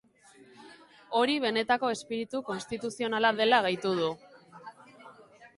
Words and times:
Hori 1.19 1.35
benetako 1.43 1.91
espiritu 1.97 2.43
konstituzionala 2.49 3.33
dela 3.43 3.63
gehitu 3.67 3.93
du. 4.03 4.09